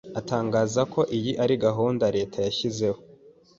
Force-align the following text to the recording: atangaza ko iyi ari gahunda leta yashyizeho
atangaza 0.19 0.81
ko 0.93 0.99
iyi 1.17 1.31
ari 1.43 1.55
gahunda 1.65 2.05
leta 2.15 2.37
yashyizeho 2.45 2.99